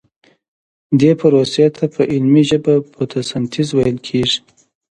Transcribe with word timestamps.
دې 0.99 1.11
پروسې 1.19 1.65
ته 1.75 1.83
په 1.93 2.01
علمي 2.13 2.43
ژبه 2.49 2.73
فتوسنتیز 2.91 3.69
ویل 3.71 3.97
کیږي 4.07 4.39